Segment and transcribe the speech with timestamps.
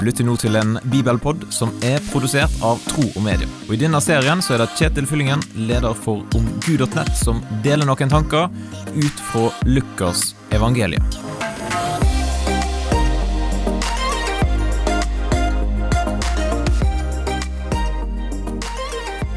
[0.00, 3.44] Du lytter nå til en bibelpod som er produsert av Tro og Medie.
[3.66, 8.08] Og I denne serien så er det Kjetil Fyllingen, leder for omgud.nett, som deler noen
[8.08, 8.48] tanker
[8.96, 11.04] ut fra Lukas evangelium.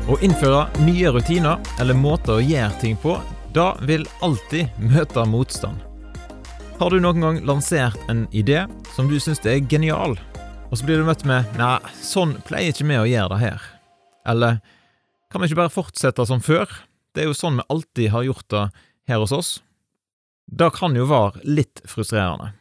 [0.08, 3.20] Å innføre nye rutiner eller måter å gjøre ting på,
[3.52, 5.84] da vil alltid møte motstand.
[6.80, 8.64] Har du noen gang lansert en idé
[8.96, 10.16] som du syns er genial,
[10.74, 13.66] og så blir du møtt med 'nei, sånn pleier ikke vi å gjøre det her',
[14.26, 14.62] eller
[15.30, 16.72] 'kan vi ikke bare fortsette som før',
[17.14, 18.72] det er jo sånn vi alltid har gjort det
[19.06, 19.62] her hos oss'?
[20.50, 22.54] Det kan jo være litt frustrerende.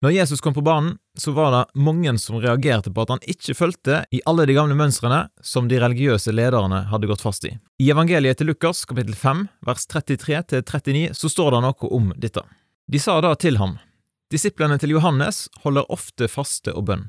[0.00, 3.54] Når Jesus kom på banen, så var det mange som reagerte på at han ikke
[3.54, 7.58] fulgte i alle de gamle mønstrene som de religiøse lederne hadde gått fast i.
[7.78, 12.40] I evangeliet til Lukas kapittel 5 vers 33-39 så står det noe om dette.
[12.88, 13.76] De sa da til ham,
[14.30, 17.08] Disiplene til Johannes holder ofte faste og bønn,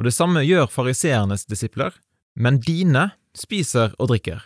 [0.00, 1.92] og det samme gjør fariseernes disipler,
[2.34, 4.40] men dine spiser og drikker.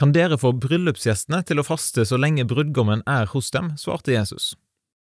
[0.00, 4.54] Kan dere få bryllupsgjestene til å faste så lenge brudgommen er hos dem, svarte Jesus.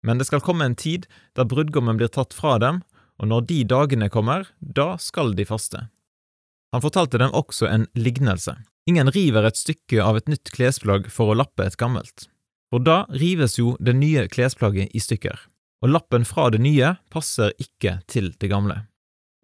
[0.05, 2.81] Men det skal komme en tid da brudgommen blir tatt fra dem,
[3.17, 5.87] og når de dagene kommer, da skal de faste.
[6.73, 8.55] Han fortalte dem også en lignelse.
[8.87, 12.27] Ingen river et stykke av et nytt klesplagg for å lappe et gammelt.
[12.71, 15.35] For da rives jo det nye klesplagget i stykker,
[15.83, 18.83] og lappen fra det nye passer ikke til det gamle.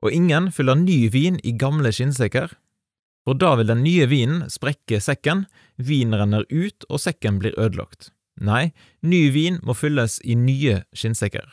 [0.04, 2.52] Og ingen fyller ny vin i gamle skinnsekker,
[3.24, 5.46] for da vil den nye vinen sprekke sekken,
[5.80, 8.12] vinen renner ut og sekken blir ødelagt.
[8.42, 11.46] Nei, ny vin må fylles i nye skinnsekker.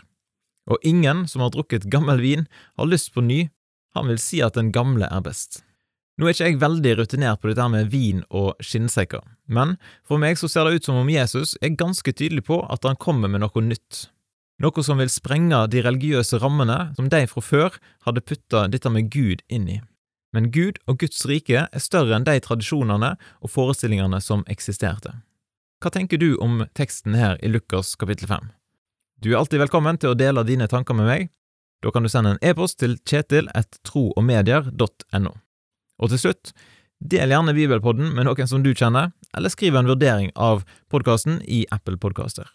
[0.70, 3.48] Og ingen som har drukket gammel vin, har lyst på ny,
[3.94, 5.62] han vil si at den gamle er best.
[6.18, 10.36] Nå er ikke jeg veldig rutinert på dette med vin og skinnsekker, men for meg
[10.36, 13.44] så ser det ut som om Jesus er ganske tydelig på at han kommer med
[13.44, 14.08] noe nytt.
[14.60, 19.08] Noe som vil sprenge de religiøse rammene som de fra før hadde putta dette med
[19.12, 19.78] Gud inn i.
[20.36, 25.16] Men Gud og Guds rike er større enn de tradisjonene og forestillingene som eksisterte.
[25.80, 28.52] Hva tenker du om teksten her i Lukas kapittel 5?
[29.24, 31.30] Du er alltid velkommen til å dele dine tanker med meg.
[31.80, 35.32] Da kan du sende en e-post til kjetil kjetil.troogmedier.no.
[36.00, 36.52] Og til slutt,
[37.00, 41.64] del gjerne Bibelpodden med noen som du kjenner, eller skriv en vurdering av podkasten i
[41.72, 42.52] Apple Podkaster.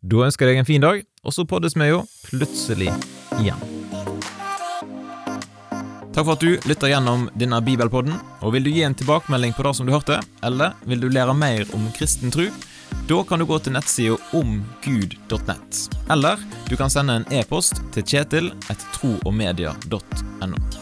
[0.00, 2.88] Da ønsker jeg deg en fin dag, og så poddes vi jo plutselig
[3.36, 3.60] igjen.
[6.10, 8.16] Takk for at du lytter gjennom denne bibelpodden.
[8.40, 11.36] og Vil du gi en tilbakemelding på det som du hørte, eller vil du lære
[11.36, 12.48] mer om kristen tro,
[13.06, 15.80] da kan du gå til nettsida omgud.nett.
[16.10, 20.79] Eller du kan sende en e-post til kjetil etter troogmedia.no.